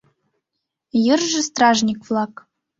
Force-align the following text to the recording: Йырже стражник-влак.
Йырже 1.05 1.41
стражник-влак. 1.47 2.33